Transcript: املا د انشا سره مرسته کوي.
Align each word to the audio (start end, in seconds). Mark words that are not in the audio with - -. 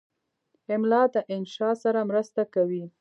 املا 0.73 1.03
د 1.13 1.15
انشا 1.35 1.69
سره 1.83 1.99
مرسته 2.09 2.41
کوي. 2.53 2.83